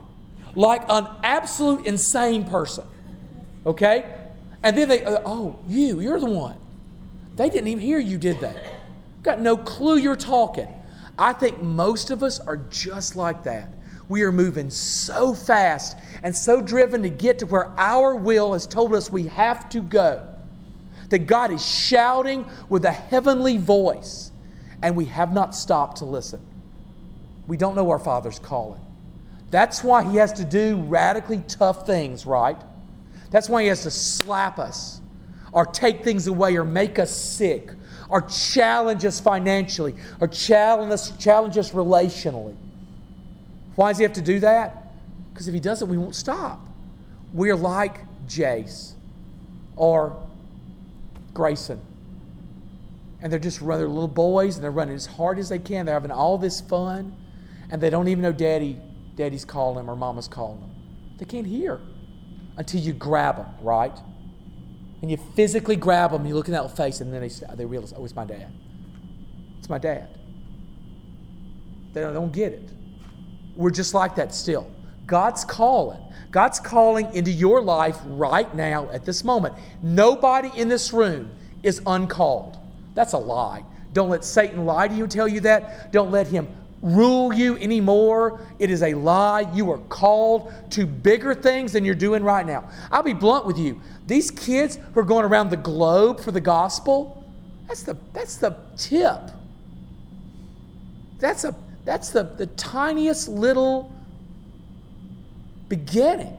[0.55, 2.85] Like an absolute insane person.
[3.67, 4.05] Okay?
[4.63, 6.57] And then they, uh, oh, you, you're the one.
[7.37, 8.55] They didn't even hear you, did they?
[9.23, 10.69] Got no clue you're talking.
[11.19, 13.69] I think most of us are just like that.
[14.09, 18.67] We are moving so fast and so driven to get to where our will has
[18.67, 20.27] told us we have to go
[21.11, 24.33] that God is shouting with a heavenly voice,
[24.83, 26.41] and we have not stopped to listen.
[27.47, 28.81] We don't know our Father's calling.
[29.51, 32.57] That's why He has to do radically tough things, right?
[33.31, 35.01] That's why He has to slap us,
[35.53, 37.71] or take things away, or make us sick,
[38.09, 42.57] or challenge us financially, or challenge us, challenge us relationally.
[43.77, 44.93] Why does He have to do that?
[45.33, 46.67] Because if He doesn't, we won't stop.
[47.33, 48.93] We're like Jace
[49.77, 50.25] or
[51.33, 51.81] Grayson.
[53.21, 55.87] And they're just running, they're little boys, and they're running as hard as they can.
[55.87, 57.17] They're having all this fun,
[57.71, 58.79] and they don't even know daddy,
[59.17, 60.71] daddy's calling them or mama's calling them.
[61.19, 61.81] They can't hear
[62.57, 63.97] until you grab them, right?
[65.03, 67.93] And you physically grab them, you look in that face, and then they, they realize,
[67.97, 68.53] oh, it's my dad.
[69.59, 70.09] It's my dad.
[71.93, 72.69] They don't, they don't get it.
[73.57, 74.71] We're just like that still.
[75.07, 76.01] God's calling.
[76.31, 79.55] God's calling into your life right now at this moment.
[79.83, 81.31] Nobody in this room
[81.63, 82.59] is uncalled.
[82.95, 83.65] That's a lie.
[83.93, 85.93] Don't let Satan lie to you and tell you that.
[85.93, 86.49] Don't let him
[86.83, 88.41] rule you anymore.
[88.59, 89.51] It is a lie.
[89.55, 92.69] You are called to bigger things than you're doing right now.
[92.91, 93.81] I'll be blunt with you.
[94.07, 97.25] These kids who are going around the globe for the gospel,
[97.67, 99.31] that's the that's the tip.
[101.19, 103.93] That's a that's the, the tiniest little
[105.69, 106.37] beginning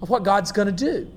[0.00, 1.10] of what God's going to do.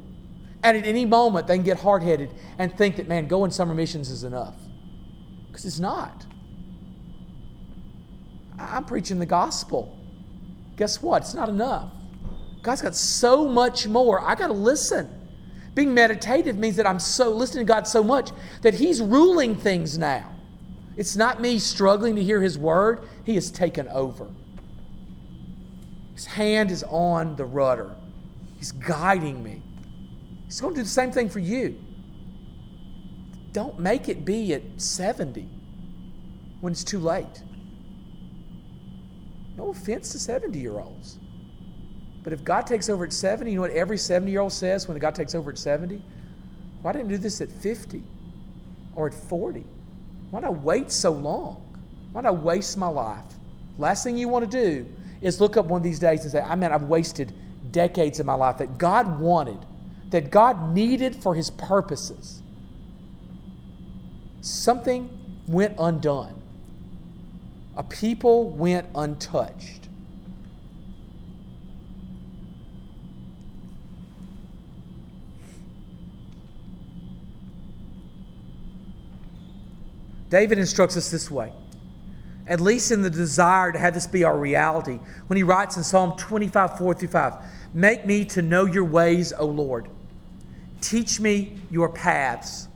[0.64, 3.74] And at any moment, they can get hard headed and think that, man, going summer
[3.74, 4.56] missions is enough.
[5.48, 6.26] Because it's not.
[8.58, 9.98] I'm preaching the gospel.
[10.76, 11.22] Guess what?
[11.22, 11.92] It's not enough.
[12.62, 14.20] God's got so much more.
[14.20, 15.10] I got to listen.
[15.76, 19.98] Being meditative means that I'm so listening to God so much that He's ruling things
[19.98, 20.36] now.
[21.00, 24.28] It's not me struggling to hear His word, He has taken over.
[26.14, 27.96] His hand is on the rudder,
[28.58, 29.64] He's guiding me.
[30.44, 31.80] He's going to do the same thing for you.
[33.54, 35.48] Don't make it be at 70
[36.60, 37.44] when it's too late.
[39.56, 41.18] No offense to 70 year olds.
[42.24, 44.86] But if God takes over at 70, you know what every 70 year old says
[44.86, 46.04] when God takes over at 70?
[46.82, 48.04] Why didn't do this at 50
[48.96, 49.64] or at 40?
[50.32, 51.64] Why not wait so long?
[52.12, 53.26] Why not waste my life?
[53.78, 54.86] Last thing you want to do
[55.22, 57.34] is look up one of these days and say, ah, I mean, I've wasted
[57.72, 59.60] decades of my life that God wanted,
[60.10, 62.42] that God needed for his purposes.
[64.42, 65.10] Something
[65.48, 66.42] went undone.
[67.76, 69.89] A people went untouched.
[80.30, 81.52] David instructs us this way,
[82.48, 85.84] at least in the desire to have this be our reality, when he writes in
[85.84, 87.34] Psalm 25, 4 through 5,
[87.74, 89.88] Make me to know your ways, O Lord.
[90.82, 92.68] Teach me your paths.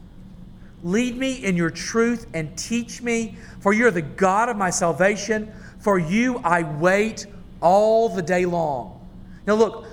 [0.83, 5.51] Lead me in your truth and teach me, for you're the God of my salvation.
[5.79, 7.25] For you I wait
[7.61, 8.99] all the day long.
[9.47, 9.85] Now, look,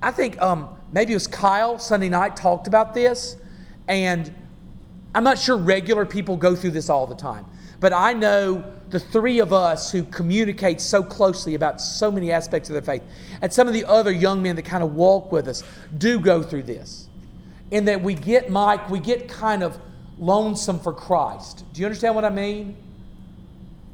[0.00, 3.36] I think um, maybe it was Kyle Sunday night talked about this,
[3.88, 4.32] and
[5.14, 7.46] I'm not sure regular people go through this all the time,
[7.80, 12.68] but I know the three of us who communicate so closely about so many aspects
[12.70, 13.02] of their faith,
[13.42, 15.62] and some of the other young men that kind of walk with us
[15.96, 17.08] do go through this.
[17.70, 19.78] In that we get, Mike, we get kind of
[20.18, 21.64] lonesome for Christ.
[21.72, 22.76] Do you understand what I mean?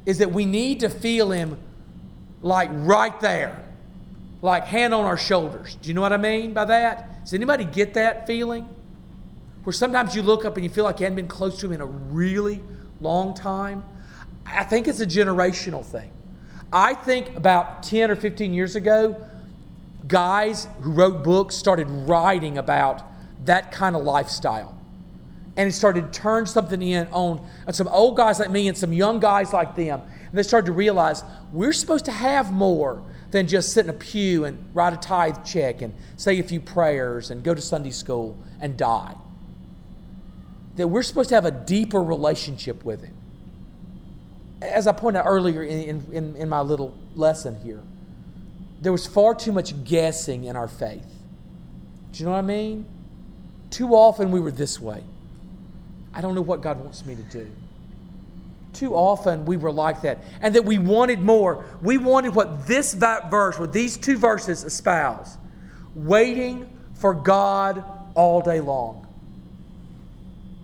[0.05, 1.57] Is that we need to feel Him
[2.41, 3.63] like right there,
[4.41, 5.75] like hand on our shoulders.
[5.81, 7.23] Do you know what I mean by that?
[7.23, 8.69] Does anybody get that feeling?
[9.65, 11.73] Where sometimes you look up and you feel like you hadn't been close to Him
[11.73, 12.63] in a really
[13.01, 13.83] long time.
[14.45, 16.11] I think it's a generational thing.
[16.71, 19.15] I think about 10 or 15 years ago,
[20.07, 23.01] guys who wrote books started writing about
[23.45, 24.77] that kind of lifestyle.
[25.57, 28.77] And it started to turn something in on, on some old guys like me and
[28.77, 30.01] some young guys like them.
[30.01, 33.01] And they started to realize we're supposed to have more
[33.31, 36.59] than just sit in a pew and write a tithe check and say a few
[36.59, 39.15] prayers and go to Sunday school and die.
[40.75, 43.13] That we're supposed to have a deeper relationship with Him.
[44.61, 47.81] As I pointed out earlier in, in, in my little lesson here,
[48.81, 51.05] there was far too much guessing in our faith.
[52.11, 52.85] Do you know what I mean?
[53.69, 55.03] Too often we were this way.
[56.13, 57.47] I don't know what God wants me to do.
[58.73, 60.19] Too often we were like that.
[60.41, 61.65] And that we wanted more.
[61.81, 65.37] We wanted what this verse, what these two verses espouse
[65.95, 67.83] waiting for God
[68.15, 69.04] all day long.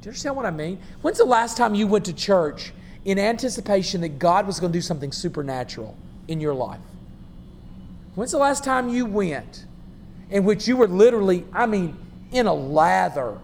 [0.01, 0.79] Do you understand what I mean?
[1.03, 2.73] When's the last time you went to church
[3.05, 5.95] in anticipation that God was going to do something supernatural
[6.27, 6.79] in your life?
[8.15, 9.65] When's the last time you went
[10.31, 11.95] in which you were literally, I mean,
[12.31, 13.37] in a lather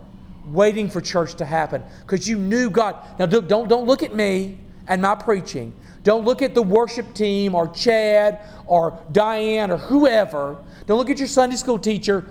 [0.48, 2.96] waiting for church to happen because you knew God.
[3.20, 5.74] Now, don't, don't look at me and my preaching.
[6.02, 10.58] Don't look at the worship team or Chad or Diane or whoever.
[10.88, 12.26] Don't look at your Sunday school teacher.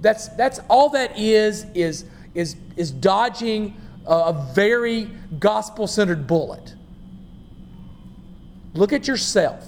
[0.00, 3.74] That's, that's all that is, is, is, is dodging
[4.06, 6.74] a, very gospel centered bullet.
[8.74, 9.64] Look at yourself.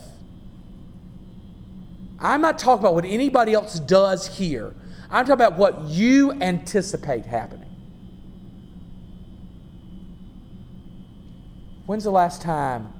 [2.18, 4.74] I'm not talking about what anybody else does here.
[5.10, 7.68] I'm talking about what you anticipate happening.
[11.86, 12.92] When's the last time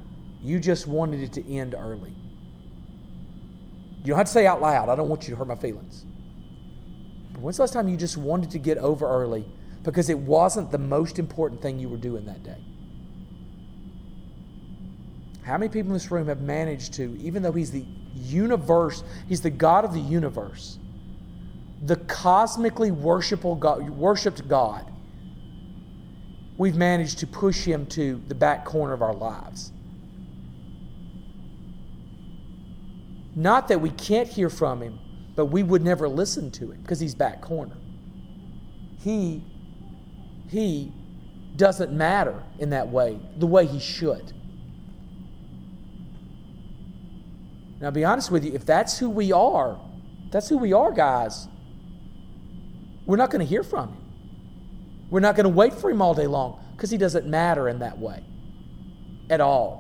[0.43, 2.15] you just wanted it to end early?
[4.01, 4.89] You don't have to say out loud.
[4.89, 6.05] I don't want you to hurt my feelings.
[7.41, 9.45] When's the last time you just wanted to get over early
[9.83, 12.59] because it wasn't the most important thing you were doing that day?
[15.43, 19.41] How many people in this room have managed to, even though He's the universe, He's
[19.41, 20.79] the God of the universe,
[21.83, 24.91] the cosmically God, worshiped God,
[26.59, 29.73] we've managed to push him to the back corner of our lives.
[33.35, 34.99] Not that we can't hear from him,
[35.41, 37.75] but we would never listen to him because he's back corner.
[38.99, 39.43] He,
[40.51, 40.93] he
[41.57, 44.35] doesn't matter in that way, the way he should.
[47.81, 49.81] Now, be honest with you, if that's who we are,
[50.31, 51.49] that's who we are, guys,
[53.07, 53.97] we're not going to hear from him.
[55.09, 57.79] We're not going to wait for him all day long because he doesn't matter in
[57.79, 58.23] that way
[59.31, 59.80] at all.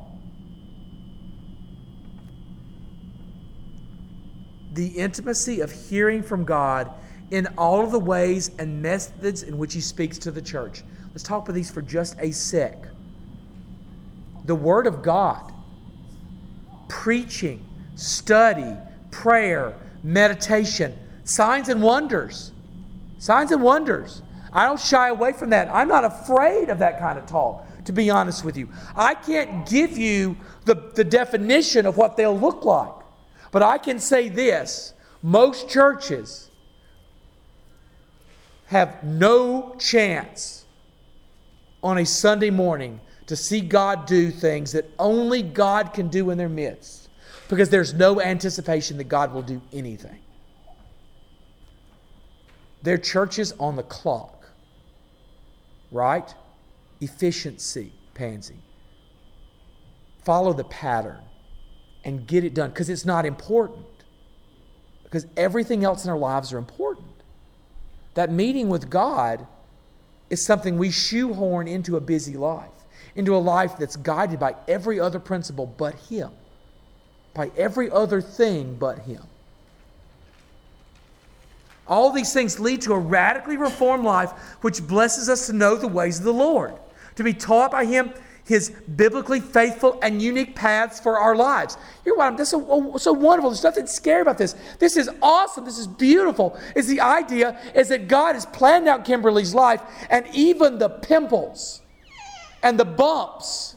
[4.72, 6.90] The intimacy of hearing from God
[7.30, 10.83] in all of the ways and methods in which he speaks to the church.
[11.11, 12.76] Let's talk about these for just a sec.
[14.44, 15.52] The Word of God,
[16.88, 18.76] preaching, study,
[19.11, 22.52] prayer, meditation, signs and wonders.
[23.18, 24.22] Signs and wonders.
[24.52, 25.68] I don't shy away from that.
[25.72, 28.68] I'm not afraid of that kind of talk, to be honest with you.
[28.96, 32.99] I can't give you the, the definition of what they'll look like,
[33.50, 36.50] but I can say this most churches
[38.66, 40.64] have no chance
[41.82, 46.38] on a Sunday morning to see God do things that only God can do in
[46.38, 47.08] their midst
[47.48, 50.20] because there's no anticipation that God will do anything.
[52.82, 54.40] Their church is on the clock
[55.90, 56.34] right?
[57.00, 58.58] Efficiency, pansy.
[60.24, 61.22] Follow the pattern
[62.04, 63.86] and get it done because it's not important.
[65.04, 67.06] Because everything else in our lives are important.
[68.14, 69.46] That meeting with God
[70.30, 72.70] is something we shoehorn into a busy life,
[73.14, 76.30] into a life that's guided by every other principle but Him,
[77.34, 79.22] by every other thing but Him.
[81.88, 85.88] All these things lead to a radically reformed life, which blesses us to know the
[85.88, 86.74] ways of the Lord,
[87.16, 88.12] to be taught by Him
[88.50, 91.78] His biblically faithful and unique paths for our lives.
[92.04, 92.36] You're right.
[92.36, 93.50] This is so, so wonderful.
[93.50, 94.56] There's nothing scary about this.
[94.80, 95.64] This is awesome.
[95.64, 96.58] This is beautiful.
[96.74, 101.80] Is the idea is that God has planned out Kimberly's life, and even the pimples,
[102.61, 103.76] and the bumps,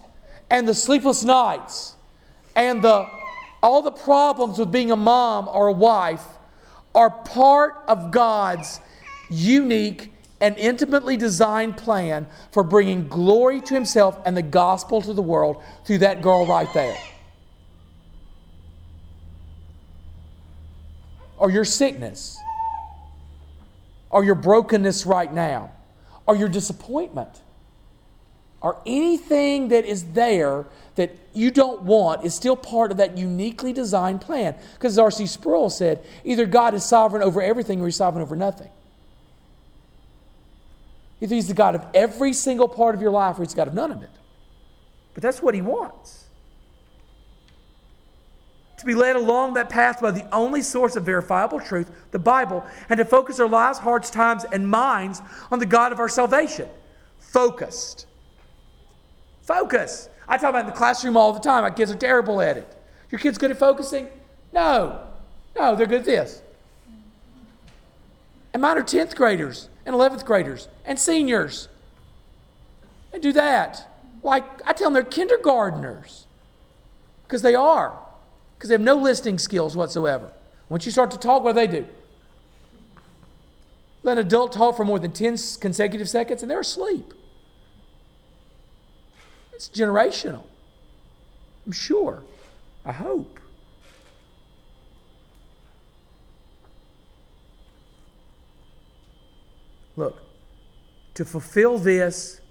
[0.49, 1.93] and the sleepless nights,
[2.55, 3.07] and the
[3.61, 6.25] all the problems with being a mom or a wife
[6.95, 8.79] are part of God's
[9.29, 10.12] unique
[10.43, 15.63] and intimately designed plan for bringing glory to Himself and the gospel to the world
[15.85, 16.97] through that girl right there.
[21.37, 22.37] Or your sickness,
[24.09, 25.71] or your brokenness right now,
[26.27, 27.41] or your disappointment
[28.59, 30.65] or anything that is there
[30.95, 34.55] that you don't want is still part of that uniquely designed plan.
[34.73, 35.25] Because as R.C.
[35.27, 38.69] Sproul said, either God is sovereign over everything or he's sovereign over nothing.
[41.23, 43.73] Either he's the God of every single part of your life or he's God of
[43.73, 44.09] none of it.
[45.13, 46.25] But that's what he wants.
[48.79, 52.65] To be led along that path by the only source of verifiable truth, the Bible,
[52.89, 56.67] and to focus our lives, hearts, times, and minds on the God of our salvation.
[57.19, 58.05] Focused.
[59.43, 60.09] Focus.
[60.27, 61.63] I talk about in the classroom all the time.
[61.63, 62.67] My kids are terrible at it.
[63.11, 64.09] Your kids good at focusing?
[64.51, 65.07] No.
[65.55, 66.41] No, they're good at this.
[68.51, 71.67] And mine are 10th graders and 11th graders and seniors.
[73.11, 73.87] And do that.
[74.23, 76.23] Like, I tell them they're kindergarteners
[77.27, 77.97] because they are,
[78.57, 80.31] because they have no listening skills whatsoever.
[80.69, 81.85] Once you start to talk, what do they do?
[84.03, 87.13] Let an adult talk for more than 10 consecutive seconds and they're asleep.
[89.53, 90.43] It's generational.
[91.65, 92.23] I'm sure.
[92.85, 93.39] I hope.
[99.95, 100.21] Look,
[101.13, 102.41] to fulfill this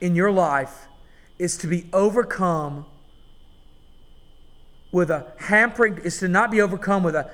[0.00, 0.88] in your life
[1.38, 2.86] is to be overcome
[4.90, 7.30] with a hampering is to not be overcome with a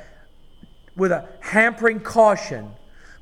[0.97, 2.71] with a hampering caution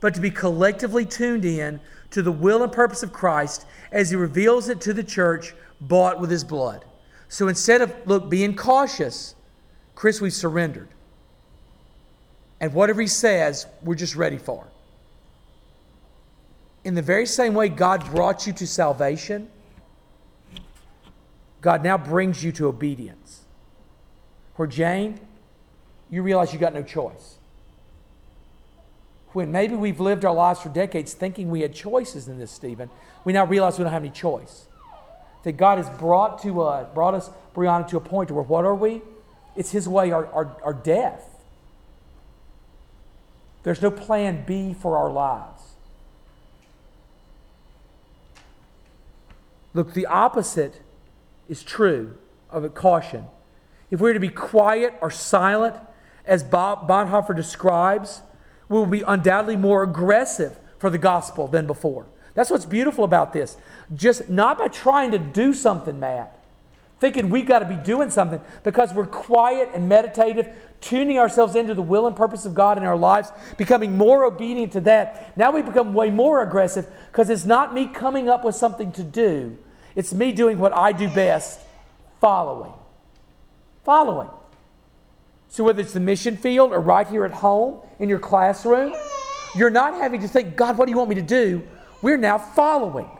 [0.00, 1.78] but to be collectively tuned in
[2.10, 6.20] to the will and purpose of Christ as he reveals it to the church bought
[6.20, 6.84] with his blood.
[7.28, 9.34] So instead of look being cautious
[9.94, 10.88] chris we've surrendered.
[12.60, 14.71] And whatever he says we're just ready for
[16.84, 19.48] in the very same way God brought you to salvation,
[21.60, 23.42] God now brings you to obedience.
[24.56, 25.20] Where Jane,
[26.10, 27.36] you realize you got no choice.
[29.28, 32.90] When maybe we've lived our lives for decades thinking we had choices in this, Stephen,
[33.24, 34.66] we now realize we don't have any choice.
[35.44, 38.74] That God has brought to us, brought us, Brianna, to a point where what are
[38.74, 39.00] we?
[39.56, 41.28] It's His way, our, our, our death.
[43.62, 45.51] There's no plan B for our lives.
[49.74, 50.80] Look, the opposite
[51.48, 52.18] is true
[52.50, 53.26] of a caution.
[53.90, 55.76] If we're to be quiet or silent,
[56.24, 58.22] as Bonhoeffer describes,
[58.68, 62.06] we will be undoubtedly more aggressive for the gospel than before.
[62.34, 63.56] That's what's beautiful about this.
[63.94, 66.41] Just not by trying to do something, Matt,
[67.03, 70.48] thinking we've got to be doing something, because we're quiet and meditative,
[70.80, 74.70] tuning ourselves into the will and purpose of God in our lives, becoming more obedient
[74.74, 75.36] to that.
[75.36, 79.03] Now we become way more aggressive because it's not me coming up with something to
[79.03, 79.59] do,
[79.96, 81.59] it's me doing what I do best
[82.20, 82.72] following.
[83.84, 84.30] Following.
[85.48, 88.94] So, whether it's the mission field or right here at home in your classroom,
[89.57, 91.64] you're not having to think, God, what do you want me to do?
[92.00, 93.11] We're now following.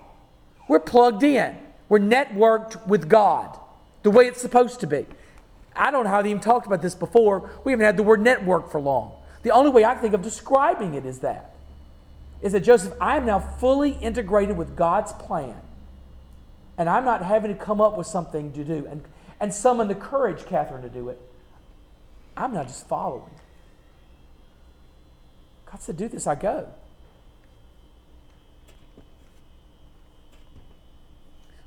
[0.69, 1.59] We're plugged in.
[1.89, 3.59] We're networked with God
[4.03, 5.07] the way it's supposed to be.
[5.75, 7.51] I don't know how they even talked about this before.
[7.65, 9.13] We haven't had the word network for long.
[9.43, 11.49] The only way I think of describing it is that
[12.43, 15.55] is that Joseph, I am now fully integrated with God's plan
[16.77, 19.05] and I'm not having to come up with something to do and,
[19.39, 21.21] and summon the courage, Catherine, to do it.
[22.37, 23.31] I'm not just following.
[25.71, 26.69] God said, Do this, I go.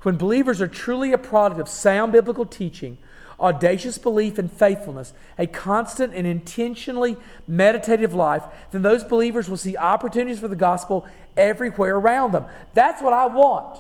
[0.06, 3.00] When believers are truly a product of sound biblical teaching,
[3.40, 9.76] audacious belief and faithfulness, a constant and intentionally meditative life, then those believers will see
[9.76, 12.46] opportunities for the gospel everywhere around them.
[12.76, 13.80] That's what I want.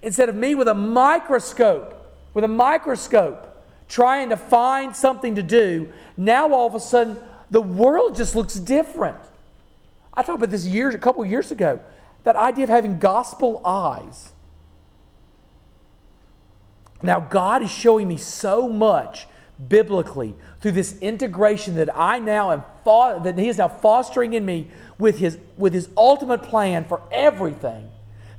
[0.00, 5.92] Instead of me with a microscope, with a microscope, trying to find something to do,
[6.16, 7.18] now all of a sudden
[7.50, 9.18] the world just looks different.
[10.14, 11.78] I talked about this years, a couple years ago,
[12.24, 14.32] that idea of having gospel eyes.
[17.02, 19.26] Now, God is showing me so much
[19.68, 24.44] biblically through this integration that I now am fo- that He is now fostering in
[24.44, 24.68] me
[24.98, 27.90] with His with His ultimate plan for everything.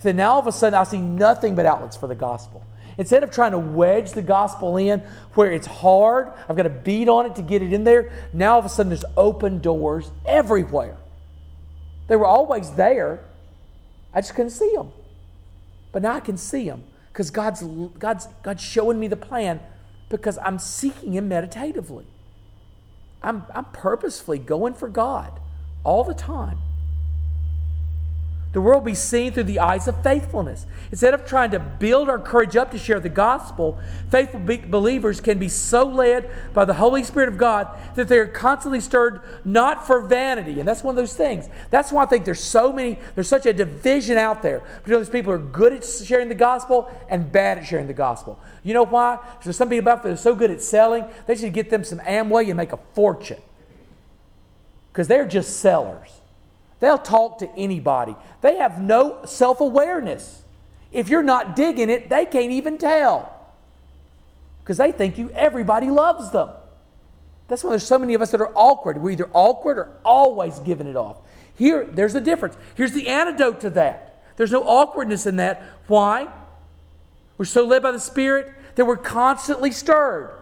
[0.02, 2.64] So now all of a sudden I see nothing but outlets for the gospel.
[2.98, 5.00] Instead of trying to wedge the gospel in
[5.34, 8.54] where it's hard, I've got to beat on it to get it in there, now
[8.54, 10.98] all of a sudden there's open doors everywhere.
[12.08, 13.22] They were always there.
[14.14, 14.92] I just couldn't see them.
[15.94, 16.84] But now I can see them
[17.20, 17.62] because God's,
[18.00, 19.60] God's, God's showing me the plan
[20.08, 22.06] because I'm seeking Him meditatively.
[23.22, 25.38] I'm, I'm purposefully going for God
[25.84, 26.60] all the time.
[28.52, 30.66] The world will be seen through the eyes of faithfulness.
[30.90, 33.78] Instead of trying to build our courage up to share the gospel,
[34.10, 38.26] faithful believers can be so led by the Holy Spirit of God that they are
[38.26, 40.60] constantly stirred not for vanity.
[40.60, 41.48] And that's one of those things.
[41.70, 45.10] That's why I think there's so many, there's such a division out there between those
[45.10, 48.40] people who are good at sharing the gospel and bad at sharing the gospel.
[48.64, 49.20] You know why?
[49.44, 51.84] There's some people out there that are so good at selling, they should get them
[51.84, 53.42] some Amway and make a fortune.
[54.92, 56.20] Because they're just sellers.
[56.80, 58.16] They'll talk to anybody.
[58.42, 60.44] They have no self awareness.
[60.92, 63.36] If you're not digging it, they can't even tell
[64.70, 66.50] because they think you everybody loves them.
[67.48, 69.02] That's why there's so many of us that are awkward.
[69.02, 71.18] We're either awkward or always giving it off.
[71.56, 72.56] Here, there's a difference.
[72.76, 74.24] Here's the antidote to that.
[74.38, 75.64] There's no awkwardness in that.
[75.88, 76.28] Why?
[77.40, 80.40] We're so led by the Spirit that we're constantly stirred.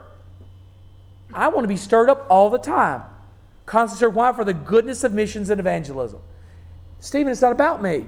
[1.33, 3.03] I want to be stirred up all the time.
[3.67, 4.33] Concentrate why?
[4.33, 6.21] For the goodness of missions and evangelism.
[6.99, 8.07] Stephen, it's not about me.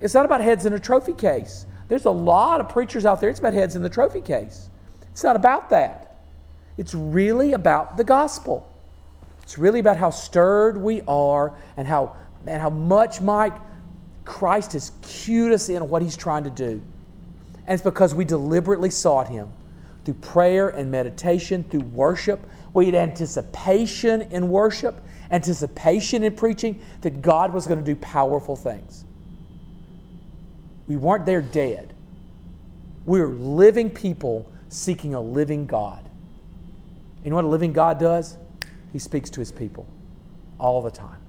[0.00, 1.66] It's not about heads in a trophy case.
[1.88, 4.70] There's a lot of preachers out there, it's about heads in the trophy case.
[5.10, 6.16] It's not about that.
[6.78, 8.66] It's really about the gospel.
[9.42, 12.16] It's really about how stirred we are and how,
[12.46, 13.54] and how much Mike
[14.24, 16.80] Christ has cued us in what he's trying to do.
[17.66, 19.52] And it's because we deliberately sought him
[20.04, 22.40] through prayer and meditation, through worship,
[22.74, 25.00] we had anticipation in worship,
[25.30, 29.04] anticipation in preaching that God was going to do powerful things.
[30.86, 31.94] We weren't there dead.
[33.04, 36.08] We were living people seeking a living God.
[37.24, 38.36] You know what a living God does?
[38.92, 39.86] He speaks to his people
[40.58, 41.21] all the time.